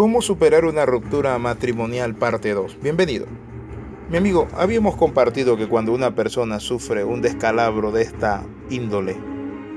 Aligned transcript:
¿Cómo 0.00 0.22
superar 0.22 0.64
una 0.64 0.86
ruptura 0.86 1.36
matrimonial 1.36 2.14
parte 2.14 2.54
2? 2.54 2.78
Bienvenido. 2.80 3.26
Mi 4.08 4.16
amigo, 4.16 4.48
habíamos 4.56 4.96
compartido 4.96 5.58
que 5.58 5.68
cuando 5.68 5.92
una 5.92 6.14
persona 6.14 6.58
sufre 6.58 7.04
un 7.04 7.20
descalabro 7.20 7.92
de 7.92 8.00
esta 8.00 8.42
índole, 8.70 9.18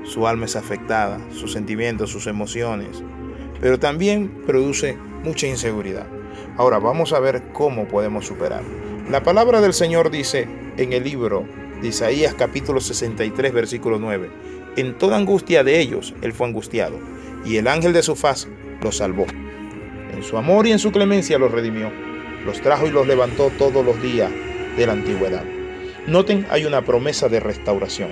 su 0.02 0.26
alma 0.26 0.46
es 0.46 0.56
afectada, 0.56 1.20
sus 1.30 1.52
sentimientos, 1.52 2.08
sus 2.08 2.26
emociones, 2.26 3.04
pero 3.60 3.78
también 3.78 4.44
produce 4.46 4.96
mucha 5.22 5.46
inseguridad. 5.46 6.06
Ahora 6.56 6.78
vamos 6.78 7.12
a 7.12 7.20
ver 7.20 7.52
cómo 7.52 7.86
podemos 7.86 8.24
superar. 8.24 8.62
La 9.10 9.22
palabra 9.22 9.60
del 9.60 9.74
Señor 9.74 10.10
dice 10.10 10.48
en 10.78 10.94
el 10.94 11.04
libro 11.04 11.44
de 11.82 11.88
Isaías 11.88 12.32
capítulo 12.32 12.80
63 12.80 13.52
versículo 13.52 13.98
9, 13.98 14.30
en 14.76 14.96
toda 14.96 15.18
angustia 15.18 15.62
de 15.64 15.80
ellos 15.80 16.14
él 16.22 16.32
fue 16.32 16.46
angustiado, 16.46 16.98
y 17.44 17.58
el 17.58 17.68
ángel 17.68 17.92
de 17.92 18.02
su 18.02 18.16
faz 18.16 18.48
los 18.80 18.96
salvó. 18.96 19.26
En 20.14 20.22
su 20.22 20.38
amor 20.38 20.64
y 20.68 20.70
en 20.70 20.78
su 20.78 20.92
clemencia 20.92 21.38
los 21.38 21.50
redimió, 21.50 21.90
los 22.46 22.60
trajo 22.60 22.86
y 22.86 22.90
los 22.90 23.04
levantó 23.04 23.50
todos 23.58 23.84
los 23.84 24.00
días 24.00 24.30
de 24.76 24.86
la 24.86 24.92
antigüedad. 24.92 25.42
Noten, 26.06 26.46
hay 26.50 26.66
una 26.66 26.82
promesa 26.82 27.28
de 27.28 27.40
restauración. 27.40 28.10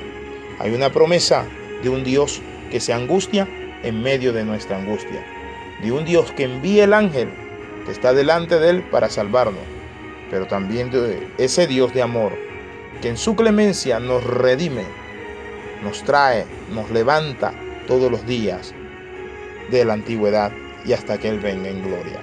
Hay 0.58 0.74
una 0.74 0.90
promesa 0.90 1.44
de 1.80 1.88
un 1.90 2.02
Dios 2.02 2.42
que 2.72 2.80
se 2.80 2.92
angustia 2.92 3.46
en 3.84 4.02
medio 4.02 4.32
de 4.32 4.42
nuestra 4.42 4.78
angustia. 4.78 5.24
De 5.80 5.92
un 5.92 6.04
Dios 6.04 6.32
que 6.32 6.42
envía 6.42 6.84
el 6.84 6.92
ángel 6.92 7.28
que 7.86 7.92
está 7.92 8.12
delante 8.12 8.58
de 8.58 8.70
él 8.70 8.82
para 8.82 9.08
salvarnos. 9.08 9.62
Pero 10.28 10.48
también 10.48 10.90
de 10.90 11.28
ese 11.38 11.68
Dios 11.68 11.94
de 11.94 12.02
amor 12.02 12.32
que 13.00 13.10
en 13.10 13.16
su 13.16 13.36
clemencia 13.36 14.00
nos 14.00 14.24
redime, 14.24 14.84
nos 15.84 16.02
trae, 16.02 16.46
nos 16.72 16.90
levanta 16.90 17.52
todos 17.86 18.10
los 18.10 18.26
días 18.26 18.74
de 19.70 19.84
la 19.84 19.92
antigüedad 19.92 20.52
y 20.84 20.92
hasta 20.92 21.18
que 21.18 21.28
Él 21.28 21.40
venga 21.40 21.68
en 21.68 21.82
gloria. 21.82 22.20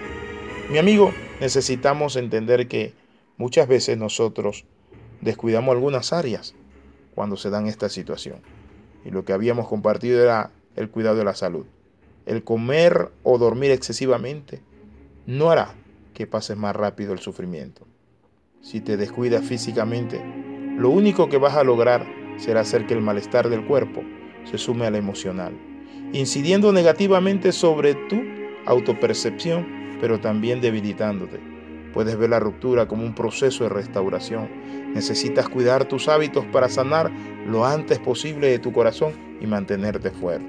Mi 0.69 0.77
amigo, 0.77 1.13
necesitamos 1.39 2.15
entender 2.15 2.67
que 2.67 2.93
muchas 3.37 3.67
veces 3.67 3.97
nosotros 3.97 4.65
descuidamos 5.21 5.73
algunas 5.73 6.13
áreas 6.13 6.53
cuando 7.15 7.37
se 7.37 7.49
dan 7.49 7.67
esta 7.67 7.89
situación. 7.89 8.41
Y 9.05 9.11
lo 9.11 9.25
que 9.25 9.33
habíamos 9.33 9.67
compartido 9.67 10.21
era 10.21 10.51
el 10.75 10.89
cuidado 10.89 11.15
de 11.15 11.23
la 11.23 11.35
salud. 11.35 11.65
El 12.25 12.43
comer 12.43 13.09
o 13.23 13.37
dormir 13.37 13.71
excesivamente 13.71 14.61
no 15.25 15.49
hará 15.49 15.73
que 16.13 16.27
pases 16.27 16.57
más 16.57 16.75
rápido 16.75 17.13
el 17.13 17.19
sufrimiento. 17.19 17.87
Si 18.61 18.81
te 18.81 18.97
descuidas 18.97 19.45
físicamente, 19.45 20.21
lo 20.77 20.89
único 20.89 21.29
que 21.29 21.37
vas 21.37 21.55
a 21.55 21.63
lograr 21.63 22.05
será 22.37 22.61
hacer 22.61 22.85
que 22.87 22.93
el 22.93 23.01
malestar 23.01 23.49
del 23.49 23.65
cuerpo 23.65 24.01
se 24.49 24.57
sume 24.57 24.85
al 24.85 24.95
emocional, 24.95 25.57
incidiendo 26.13 26.71
negativamente 26.71 27.51
sobre 27.51 27.95
tu 27.95 28.38
autopercepción, 28.69 29.97
pero 29.99 30.19
también 30.19 30.61
debilitándote. 30.61 31.39
Puedes 31.93 32.17
ver 32.17 32.29
la 32.29 32.39
ruptura 32.39 32.87
como 32.87 33.03
un 33.03 33.15
proceso 33.15 33.63
de 33.63 33.69
restauración. 33.69 34.47
Necesitas 34.93 35.49
cuidar 35.49 35.85
tus 35.85 36.07
hábitos 36.07 36.45
para 36.45 36.69
sanar 36.69 37.11
lo 37.47 37.65
antes 37.65 37.99
posible 37.99 38.47
de 38.47 38.59
tu 38.59 38.71
corazón 38.71 39.13
y 39.41 39.47
mantenerte 39.47 40.11
fuerte. 40.11 40.47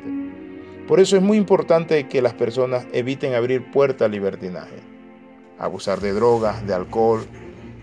Por 0.87 1.01
eso 1.01 1.17
es 1.17 1.23
muy 1.23 1.39
importante 1.39 2.09
que 2.09 2.21
las 2.21 2.35
personas 2.35 2.87
eviten 2.93 3.35
abrir 3.35 3.71
puertas 3.71 4.07
al 4.07 4.13
libertinaje. 4.13 4.77
Abusar 5.59 6.01
de 6.01 6.13
drogas, 6.13 6.67
de 6.67 6.75
alcohol, 6.75 7.21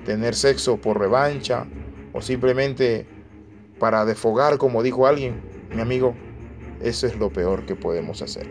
tener 0.06 0.36
sexo 0.36 0.78
por 0.78 1.00
revancha 1.00 1.66
o 2.14 2.22
simplemente 2.22 3.08
para 3.80 4.06
desfogar, 4.06 4.58
como 4.58 4.84
dijo 4.84 5.08
alguien, 5.08 5.42
mi 5.74 5.82
amigo, 5.82 6.16
eso 6.82 7.08
es 7.08 7.16
lo 7.18 7.32
peor 7.32 7.66
que 7.66 7.76
podemos 7.76 8.22
hacer. 8.22 8.48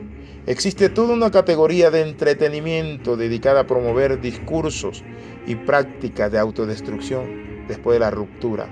Existe 0.46 0.88
toda 0.88 1.14
una 1.14 1.30
categoría 1.30 1.90
de 1.90 2.02
entretenimiento 2.02 3.16
dedicada 3.16 3.60
a 3.60 3.66
promover 3.66 4.20
discursos 4.20 5.04
y 5.46 5.54
prácticas 5.54 6.32
de 6.32 6.38
autodestrucción 6.38 7.66
después 7.68 7.96
de 7.96 8.00
la 8.00 8.10
ruptura. 8.10 8.68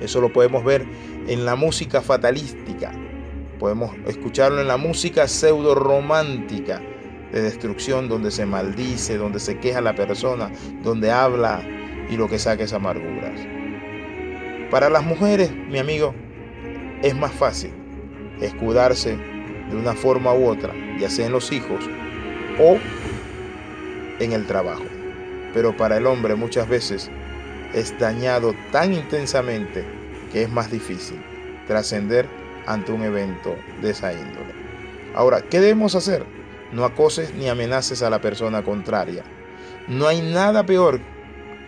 Eso 0.00 0.20
lo 0.20 0.32
podemos 0.32 0.64
ver 0.64 0.86
en 1.28 1.44
la 1.44 1.54
música 1.54 2.00
fatalística. 2.00 2.92
Podemos 3.58 3.94
escucharlo 4.06 4.60
en 4.60 4.68
la 4.68 4.78
música 4.78 5.28
pseudo 5.28 5.74
romántica 5.74 6.80
de 7.32 7.42
destrucción 7.42 8.08
donde 8.08 8.30
se 8.30 8.46
maldice, 8.46 9.16
donde 9.16 9.38
se 9.38 9.58
queja 9.58 9.80
la 9.80 9.94
persona, 9.94 10.50
donde 10.82 11.10
habla 11.10 11.62
y 12.08 12.16
lo 12.16 12.28
que 12.28 12.38
saca 12.38 12.64
es 12.64 12.72
amarguras. 12.72 13.40
Para 14.70 14.88
las 14.88 15.04
mujeres, 15.04 15.52
mi 15.68 15.78
amigo, 15.78 16.14
es 17.02 17.14
más 17.14 17.32
fácil 17.32 17.79
escudarse 18.40 19.16
de 19.70 19.76
una 19.76 19.94
forma 19.94 20.34
u 20.34 20.46
otra, 20.46 20.72
ya 20.98 21.08
sea 21.08 21.26
en 21.26 21.32
los 21.32 21.52
hijos 21.52 21.84
o 22.58 22.78
en 24.18 24.32
el 24.32 24.46
trabajo. 24.46 24.84
Pero 25.54 25.76
para 25.76 25.96
el 25.96 26.06
hombre 26.06 26.34
muchas 26.34 26.68
veces 26.68 27.10
es 27.74 27.96
dañado 27.98 28.54
tan 28.72 28.92
intensamente 28.92 29.84
que 30.32 30.42
es 30.42 30.50
más 30.50 30.70
difícil 30.70 31.20
trascender 31.66 32.26
ante 32.66 32.92
un 32.92 33.02
evento 33.02 33.56
de 33.80 33.90
esa 33.90 34.12
índole. 34.12 34.54
Ahora, 35.14 35.40
¿qué 35.42 35.60
debemos 35.60 35.94
hacer? 35.94 36.24
No 36.72 36.84
acoses 36.84 37.34
ni 37.34 37.48
amenaces 37.48 38.02
a 38.02 38.10
la 38.10 38.20
persona 38.20 38.62
contraria. 38.62 39.24
No 39.88 40.06
hay 40.06 40.20
nada 40.20 40.64
peor 40.64 41.00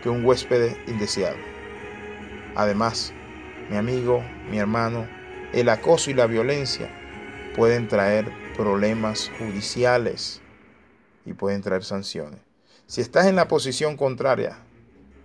que 0.02 0.08
un 0.08 0.24
huésped 0.24 0.76
indeseado. 0.86 1.36
Además, 2.54 3.12
mi 3.70 3.76
amigo, 3.76 4.22
mi 4.50 4.58
hermano, 4.58 5.06
el 5.52 5.68
acoso 5.68 6.10
y 6.10 6.14
la 6.14 6.26
violencia 6.26 6.88
pueden 7.54 7.88
traer 7.88 8.26
problemas 8.56 9.30
judiciales 9.38 10.40
y 11.26 11.34
pueden 11.34 11.60
traer 11.60 11.84
sanciones. 11.84 12.40
Si 12.86 13.00
estás 13.00 13.26
en 13.26 13.36
la 13.36 13.48
posición 13.48 13.96
contraria, 13.96 14.58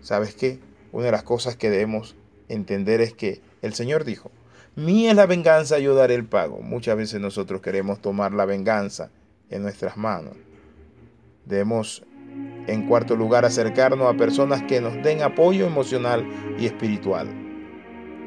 ¿sabes 0.01 0.35
qué? 0.35 0.59
Una 0.91 1.05
de 1.05 1.11
las 1.11 1.23
cosas 1.23 1.55
que 1.55 1.69
debemos 1.69 2.15
entender 2.49 3.01
es 3.01 3.13
que 3.13 3.41
el 3.61 3.73
Señor 3.73 4.03
dijo, 4.03 4.31
mía 4.75 5.11
es 5.11 5.15
la 5.15 5.25
venganza, 5.25 5.79
yo 5.79 5.95
daré 5.95 6.15
el 6.15 6.25
pago. 6.25 6.59
Muchas 6.61 6.97
veces 6.97 7.19
nosotros 7.19 7.61
queremos 7.61 8.01
tomar 8.01 8.33
la 8.33 8.45
venganza 8.45 9.09
en 9.49 9.63
nuestras 9.63 9.97
manos. 9.97 10.35
Debemos, 11.45 12.03
en 12.67 12.87
cuarto 12.87 13.15
lugar, 13.15 13.45
acercarnos 13.45 14.13
a 14.13 14.17
personas 14.17 14.63
que 14.63 14.81
nos 14.81 15.01
den 15.03 15.21
apoyo 15.21 15.65
emocional 15.65 16.25
y 16.59 16.65
espiritual. 16.65 17.27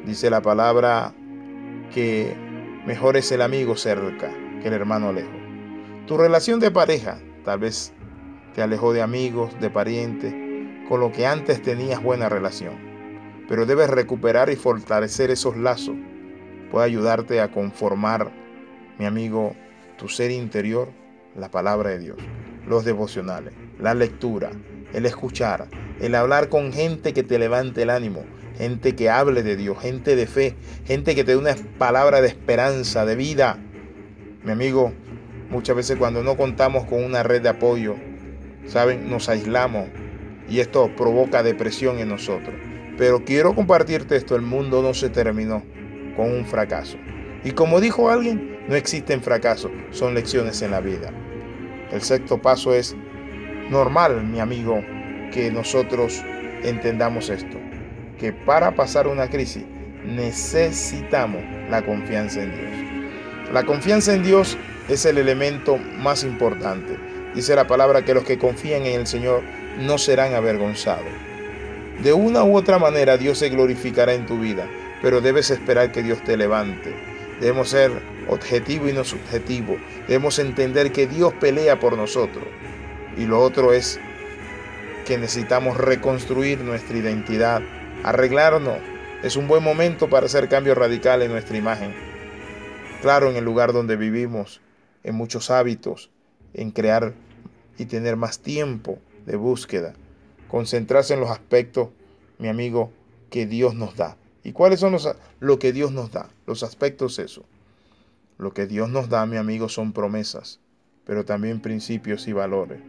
Dice 0.05 0.31
la 0.31 0.41
palabra 0.41 1.13
que 1.91 2.35
mejor 2.85 3.17
es 3.17 3.31
el 3.31 3.41
amigo 3.41 3.75
cerca 3.75 4.31
que 4.61 4.67
el 4.67 4.73
hermano 4.73 5.13
lejos. 5.13 5.31
Tu 6.07 6.17
relación 6.17 6.59
de 6.59 6.71
pareja 6.71 7.19
tal 7.45 7.59
vez 7.59 7.93
te 8.55 8.61
alejó 8.61 8.93
de 8.93 9.01
amigos, 9.01 9.51
de 9.59 9.69
parientes, 9.69 10.33
con 10.87 10.99
lo 10.99 11.11
que 11.11 11.25
antes 11.25 11.61
tenías 11.61 12.01
buena 12.01 12.29
relación. 12.29 12.75
Pero 13.47 13.65
debes 13.65 13.89
recuperar 13.89 14.49
y 14.49 14.55
fortalecer 14.55 15.31
esos 15.31 15.57
lazos. 15.57 15.95
Puede 16.71 16.85
ayudarte 16.85 17.41
a 17.41 17.51
conformar, 17.51 18.31
mi 18.97 19.05
amigo, 19.05 19.55
tu 19.97 20.07
ser 20.09 20.31
interior, 20.31 20.89
la 21.35 21.49
palabra 21.49 21.91
de 21.91 21.99
Dios, 21.99 22.17
los 22.67 22.85
devocionales, 22.85 23.53
la 23.79 23.93
lectura, 23.93 24.51
el 24.93 25.05
escuchar, 25.05 25.67
el 25.99 26.15
hablar 26.15 26.49
con 26.49 26.73
gente 26.73 27.13
que 27.13 27.23
te 27.23 27.39
levante 27.39 27.83
el 27.83 27.89
ánimo, 27.89 28.23
gente 28.61 28.95
que 28.95 29.09
hable 29.09 29.41
de 29.41 29.55
Dios, 29.55 29.79
gente 29.81 30.15
de 30.15 30.27
fe, 30.27 30.53
gente 30.85 31.15
que 31.15 31.23
te 31.23 31.31
dé 31.31 31.37
una 31.37 31.55
palabra 31.79 32.21
de 32.21 32.27
esperanza, 32.27 33.07
de 33.07 33.15
vida. 33.15 33.57
Mi 34.43 34.51
amigo, 34.51 34.93
muchas 35.49 35.75
veces 35.75 35.97
cuando 35.97 36.21
no 36.21 36.37
contamos 36.37 36.85
con 36.85 37.03
una 37.03 37.23
red 37.23 37.41
de 37.41 37.49
apoyo, 37.49 37.95
saben, 38.67 39.09
nos 39.09 39.29
aislamos 39.29 39.87
y 40.47 40.59
esto 40.59 40.95
provoca 40.95 41.41
depresión 41.41 41.97
en 41.97 42.09
nosotros. 42.09 42.53
Pero 42.99 43.25
quiero 43.25 43.55
compartirte 43.55 44.15
esto, 44.15 44.35
el 44.35 44.43
mundo 44.43 44.83
no 44.83 44.93
se 44.93 45.09
terminó 45.09 45.63
con 46.15 46.31
un 46.31 46.45
fracaso. 46.45 46.97
Y 47.43 47.51
como 47.53 47.81
dijo 47.81 48.11
alguien, 48.11 48.59
no 48.67 48.75
existen 48.75 49.23
fracasos, 49.23 49.71
son 49.89 50.13
lecciones 50.13 50.61
en 50.61 50.69
la 50.69 50.81
vida. 50.81 51.11
El 51.91 52.03
sexto 52.03 52.39
paso 52.39 52.75
es 52.75 52.95
normal, 53.71 54.23
mi 54.23 54.39
amigo, 54.39 54.83
que 55.33 55.49
nosotros 55.51 56.23
entendamos 56.63 57.29
esto 57.29 57.57
que 58.21 58.31
para 58.31 58.75
pasar 58.75 59.07
una 59.07 59.27
crisis 59.31 59.63
necesitamos 60.05 61.41
la 61.71 61.83
confianza 61.83 62.43
en 62.43 62.51
Dios. 62.51 63.51
La 63.51 63.63
confianza 63.65 64.13
en 64.13 64.21
Dios 64.21 64.59
es 64.89 65.05
el 65.05 65.17
elemento 65.17 65.77
más 65.97 66.23
importante. 66.23 66.99
Dice 67.33 67.55
la 67.55 67.65
palabra 67.65 68.05
que 68.05 68.13
los 68.13 68.23
que 68.23 68.37
confían 68.37 68.85
en 68.85 68.99
el 68.99 69.07
Señor 69.07 69.41
no 69.79 69.97
serán 69.97 70.35
avergonzados. 70.35 71.11
De 72.03 72.13
una 72.13 72.43
u 72.43 72.55
otra 72.55 72.77
manera 72.77 73.17
Dios 73.17 73.39
se 73.39 73.49
glorificará 73.49 74.13
en 74.13 74.27
tu 74.27 74.37
vida, 74.37 74.67
pero 75.01 75.19
debes 75.19 75.49
esperar 75.49 75.91
que 75.91 76.03
Dios 76.03 76.23
te 76.23 76.37
levante. 76.37 76.93
Debemos 77.39 77.69
ser 77.69 77.91
objetivo 78.27 78.87
y 78.87 78.93
no 78.93 79.03
subjetivo. 79.03 79.77
Debemos 80.07 80.37
entender 80.37 80.91
que 80.91 81.07
Dios 81.07 81.33
pelea 81.39 81.79
por 81.79 81.97
nosotros. 81.97 82.45
Y 83.17 83.25
lo 83.25 83.39
otro 83.39 83.73
es 83.73 83.99
que 85.07 85.17
necesitamos 85.17 85.77
reconstruir 85.77 86.59
nuestra 86.59 86.97
identidad 86.97 87.63
arreglarnos. 88.03 88.77
Es 89.23 89.35
un 89.35 89.47
buen 89.47 89.63
momento 89.63 90.09
para 90.09 90.25
hacer 90.25 90.49
cambios 90.49 90.77
radicales 90.77 91.27
en 91.27 91.31
nuestra 91.31 91.57
imagen. 91.57 91.93
Claro, 93.01 93.29
en 93.29 93.35
el 93.35 93.43
lugar 93.43 93.73
donde 93.73 93.95
vivimos, 93.95 94.61
en 95.03 95.15
muchos 95.15 95.51
hábitos, 95.51 96.09
en 96.53 96.71
crear 96.71 97.13
y 97.77 97.85
tener 97.85 98.15
más 98.15 98.39
tiempo 98.39 98.99
de 99.25 99.35
búsqueda. 99.35 99.93
Concentrarse 100.47 101.13
en 101.13 101.19
los 101.19 101.29
aspectos, 101.29 101.89
mi 102.37 102.47
amigo, 102.47 102.91
que 103.29 103.45
Dios 103.45 103.75
nos 103.75 103.95
da. 103.95 104.17
¿Y 104.43 104.53
cuáles 104.53 104.79
son 104.79 104.91
los, 104.91 105.07
lo 105.39 105.59
que 105.59 105.71
Dios 105.71 105.91
nos 105.91 106.11
da? 106.11 106.29
Los 106.47 106.63
aspectos 106.63 107.19
eso. 107.19 107.45
Lo 108.37 108.53
que 108.53 108.65
Dios 108.65 108.89
nos 108.89 109.07
da, 109.09 109.25
mi 109.27 109.37
amigo, 109.37 109.69
son 109.69 109.93
promesas, 109.93 110.59
pero 111.05 111.25
también 111.25 111.61
principios 111.61 112.27
y 112.27 112.33
valores. 112.33 112.81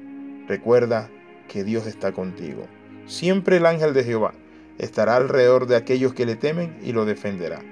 Recuerda 0.49 1.11
que 1.49 1.62
Dios 1.62 1.87
está 1.87 2.12
contigo. 2.12 2.67
Siempre 3.06 3.58
el 3.58 3.67
ángel 3.67 3.93
de 3.93 4.05
Jehová 4.05 4.32
estará 4.78 5.16
alrededor 5.16 5.66
de 5.66 5.76
aquellos 5.76 6.14
que 6.14 6.26
le 6.26 6.36
temen 6.36 6.78
y 6.82 6.92
lo 6.92 7.04
defenderá. 7.04 7.62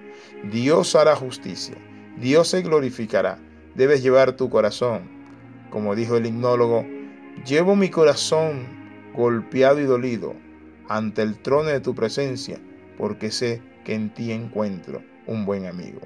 Dios 0.51 0.95
hará 0.95 1.17
justicia, 1.17 1.77
Dios 2.19 2.49
se 2.49 2.63
glorificará. 2.63 3.39
Debes 3.75 4.03
llevar 4.03 4.37
tu 4.37 4.51
corazón. 4.51 5.03
Como 5.71 5.95
dijo 5.95 6.17
el 6.17 6.27
himnólogo, 6.27 6.85
llevo 7.47 7.77
mi 7.77 7.89
corazón 7.89 8.67
golpeado 9.15 9.81
y 9.81 9.85
dolido 9.85 10.35
ante 10.89 11.23
el 11.23 11.39
trono 11.39 11.69
de 11.69 11.81
tu 11.81 11.95
presencia, 11.95 12.59
porque 12.99 13.31
sé 13.31 13.63
que 13.85 13.95
en 13.95 14.13
ti 14.13 14.33
encuentro 14.33 15.03
un 15.27 15.47
buen 15.47 15.67
amigo. 15.67 16.01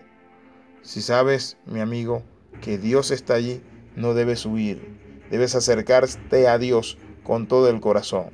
Si 0.82 1.00
sabes, 1.00 1.56
mi 1.64 1.80
amigo, 1.80 2.22
que 2.60 2.76
Dios 2.76 3.10
está 3.10 3.34
allí, 3.34 3.62
no 3.96 4.12
debes 4.12 4.44
huir. 4.44 4.94
Debes 5.30 5.54
acercarte 5.54 6.46
a 6.46 6.58
Dios 6.58 6.98
con 7.22 7.48
todo 7.48 7.70
el 7.70 7.80
corazón, 7.80 8.26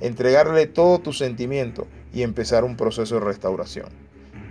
entregarle 0.00 0.66
todo 0.66 1.00
tu 1.00 1.12
sentimiento 1.12 1.88
y 2.12 2.22
empezar 2.22 2.64
un 2.64 2.76
proceso 2.76 3.16
de 3.16 3.26
restauración. 3.26 3.88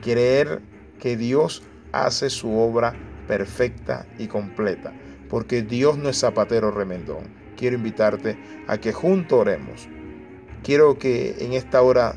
Creer 0.01 0.61
que 0.99 1.17
Dios 1.17 1.63
hace 1.91 2.29
su 2.29 2.57
obra 2.57 2.93
perfecta 3.27 4.05
y 4.17 4.27
completa, 4.27 4.93
porque 5.29 5.61
Dios 5.61 5.97
no 5.97 6.09
es 6.09 6.19
zapatero 6.19 6.71
remendón. 6.71 7.25
Quiero 7.55 7.75
invitarte 7.75 8.37
a 8.67 8.77
que 8.77 8.93
juntos 8.93 9.39
oremos. 9.39 9.87
Quiero 10.63 10.97
que 10.97 11.35
en 11.39 11.53
esta 11.53 11.81
hora 11.81 12.15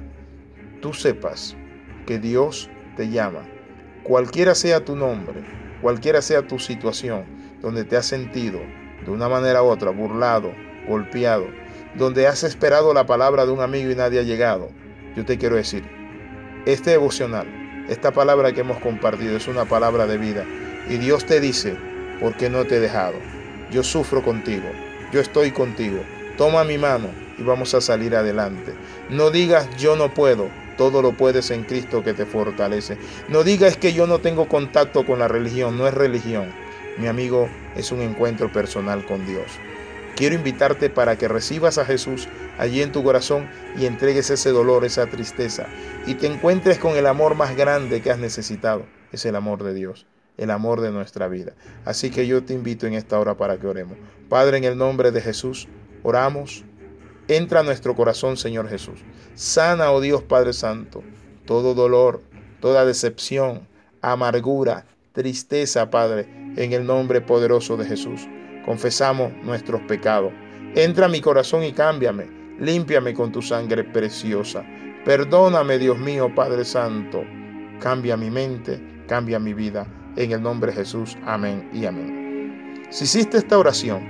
tú 0.81 0.93
sepas 0.93 1.57
que 2.07 2.19
Dios 2.19 2.69
te 2.97 3.09
llama 3.09 3.43
cualquiera 4.03 4.55
sea 4.55 4.85
tu 4.85 4.97
nombre, 4.97 5.45
cualquiera 5.83 6.23
sea 6.23 6.47
tu 6.47 6.59
situación, 6.59 7.25
donde 7.61 7.85
te 7.85 7.97
has 7.97 8.07
sentido 8.07 8.59
de 9.05 9.11
una 9.11 9.29
manera 9.29 9.63
u 9.63 9.67
otra 9.67 9.91
burlado, 9.91 10.53
golpeado, 10.89 11.47
donde 11.95 12.27
has 12.27 12.43
esperado 12.43 12.93
la 12.95 13.07
palabra 13.07 13.47
de 13.47 13.53
un 13.53 13.61
amigo 13.61 13.91
y 13.91 13.95
nadie 13.95 14.21
ha 14.21 14.25
llegado, 14.25 14.71
yo 15.17 15.25
te 15.25 15.39
quiero 15.39 15.57
decir, 15.57 15.85
este 16.67 16.91
devocional, 16.91 17.47
esta 17.89 18.13
palabra 18.13 18.53
que 18.53 18.61
hemos 18.61 18.79
compartido 18.79 19.37
es 19.37 19.49
una 19.49 19.65
palabra 19.65 20.07
de 20.07 20.19
vida 20.19 20.45
y 20.89 20.97
Dios 20.99 21.25
te 21.27 21.41
dice, 21.41 21.77
¿por 22.21 22.35
qué 22.37 22.49
no 22.49 22.65
te 22.65 22.77
he 22.77 22.81
dejado? 22.81 23.17
Yo 23.71 23.83
sufro 23.83 24.23
contigo, 24.23 24.69
yo 25.13 25.21
estoy 25.21 25.51
contigo, 25.51 26.01
toma 26.37 26.65
mi 26.65 26.79
mano 26.79 27.09
y 27.39 27.43
vamos 27.43 27.75
a 27.75 27.81
salir 27.81 28.15
adelante. 28.15 28.75
No 29.09 29.31
digas 29.31 29.69
yo 29.77 29.97
no 29.97 30.13
puedo, 30.15 30.49
todo 30.77 31.03
lo 31.03 31.13
puedes 31.13 31.51
en 31.51 31.65
Cristo 31.65 32.05
que 32.05 32.15
te 32.15 32.27
fortalece. 32.27 32.97
No 33.29 33.43
digas 33.43 33.77
que 33.77 33.93
yo 33.93 34.07
no 34.07 34.21
tengo 34.21 34.49
contacto 34.49 35.05
con 35.05 35.19
la 35.19 35.29
religión, 35.29 35.77
no 35.77 35.87
es 35.87 35.95
religión. 35.95 36.53
Mi 36.99 37.07
amigo, 37.07 37.49
es 37.77 37.93
un 37.93 38.01
encuentro 38.01 38.53
personal 38.53 39.05
con 39.05 39.27
Dios. 39.27 39.47
Quiero 40.21 40.35
invitarte 40.35 40.91
para 40.91 41.17
que 41.17 41.29
recibas 41.29 41.79
a 41.79 41.87
Jesús 41.87 42.29
allí 42.59 42.83
en 42.83 42.93
tu 42.93 43.03
corazón 43.03 43.49
y 43.79 43.87
entregues 43.87 44.29
ese 44.29 44.51
dolor, 44.51 44.85
esa 44.85 45.07
tristeza 45.07 45.67
y 46.07 46.13
te 46.13 46.27
encuentres 46.27 46.79
con 46.79 46.95
el 46.99 47.07
amor 47.07 47.35
más 47.37 47.57
grande 47.57 48.03
que 48.03 48.11
has 48.11 48.19
necesitado. 48.19 48.85
Es 49.13 49.25
el 49.25 49.35
amor 49.35 49.65
de 49.65 49.73
Dios, 49.73 50.05
el 50.37 50.51
amor 50.51 50.83
de 50.83 50.91
nuestra 50.91 51.27
vida. 51.29 51.55
Así 51.87 52.11
que 52.11 52.27
yo 52.27 52.45
te 52.45 52.53
invito 52.53 52.87
en 52.87 52.93
esta 52.93 53.19
hora 53.19 53.39
para 53.39 53.57
que 53.57 53.67
oremos. 53.67 53.97
Padre, 54.29 54.59
en 54.59 54.65
el 54.65 54.77
nombre 54.77 55.11
de 55.11 55.23
Jesús, 55.23 55.69
oramos 56.03 56.65
Entra 57.27 57.61
a 57.61 57.63
nuestro 57.63 57.97
corazón, 57.97 58.37
Señor 58.37 58.69
Jesús. 58.69 59.01
Sana, 59.35 59.91
oh 59.91 60.03
Dios 60.03 60.23
Padre 60.23 60.53
Santo, 60.53 61.03
todo 61.47 61.73
dolor, 61.73 62.21
toda 62.61 62.85
decepción, 62.85 63.67
amargura, 64.03 64.85
tristeza, 65.13 65.89
Padre, 65.89 66.29
en 66.57 66.75
el 66.75 66.85
nombre 66.85 67.23
poderoso 67.23 67.79
de 67.79 67.87
Jesús. 67.87 68.29
Confesamos 68.71 69.33
nuestros 69.43 69.81
pecados. 69.81 70.33
Entra 70.77 71.07
a 71.07 71.09
mi 71.09 71.21
corazón 71.21 71.65
y 71.65 71.73
cámbiame. 71.73 72.29
Límpiame 72.61 73.13
con 73.15 73.33
tu 73.33 73.43
sangre 73.43 73.83
preciosa. 73.83 74.65
Perdóname, 75.05 75.77
Dios 75.77 75.99
mío, 75.99 76.33
Padre 76.33 76.65
Santo. 76.65 77.25
Cambia 77.81 78.17
mi 78.17 78.31
mente, 78.31 78.81
cambia 79.09 79.41
mi 79.41 79.55
vida. 79.55 79.89
En 80.15 80.31
el 80.31 80.41
nombre 80.41 80.71
de 80.71 80.77
Jesús. 80.77 81.19
Amén 81.27 81.69
y 81.73 81.85
amén. 81.85 82.85
Si 82.91 83.03
hiciste 83.07 83.39
esta 83.39 83.59
oración, 83.59 84.05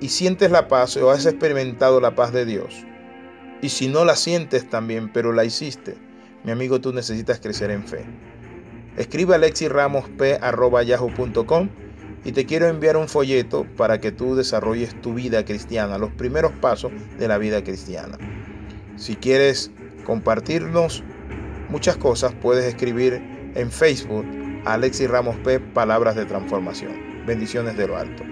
y 0.00 0.08
sientes 0.08 0.52
la 0.52 0.68
paz 0.68 0.96
o 0.98 1.10
has 1.10 1.26
experimentado 1.26 2.00
la 2.00 2.14
paz 2.14 2.32
de 2.32 2.46
Dios, 2.46 2.86
y 3.62 3.68
si 3.68 3.88
no 3.88 4.04
la 4.04 4.14
sientes 4.14 4.70
también, 4.70 5.12
pero 5.12 5.32
la 5.32 5.44
hiciste, 5.44 5.96
mi 6.44 6.52
amigo, 6.52 6.80
tú 6.80 6.92
necesitas 6.92 7.40
crecer 7.40 7.72
en 7.72 7.82
fe. 7.82 8.04
Escribe 8.96 9.34
a 9.34 10.82
yahoo.com 10.84 11.68
y 12.24 12.32
te 12.32 12.46
quiero 12.46 12.68
enviar 12.68 12.96
un 12.96 13.08
folleto 13.08 13.66
para 13.76 14.00
que 14.00 14.12
tú 14.12 14.34
desarrolles 14.34 15.00
tu 15.00 15.14
vida 15.14 15.44
cristiana, 15.44 15.98
los 15.98 16.10
primeros 16.10 16.52
pasos 16.52 16.92
de 17.18 17.28
la 17.28 17.38
vida 17.38 17.62
cristiana. 17.64 18.18
Si 18.96 19.16
quieres 19.16 19.70
compartirnos 20.04 21.02
muchas 21.68 21.96
cosas, 21.96 22.32
puedes 22.40 22.64
escribir 22.64 23.20
en 23.54 23.70
Facebook 23.70 24.24
Alexis 24.64 25.10
Ramos 25.10 25.36
P. 25.38 25.58
Palabras 25.58 26.14
de 26.14 26.24
Transformación. 26.24 26.92
Bendiciones 27.26 27.76
de 27.76 27.88
lo 27.88 27.96
alto. 27.96 28.22